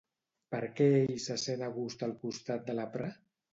[0.55, 3.15] Per què ell se sent a gust al costat de la Prah?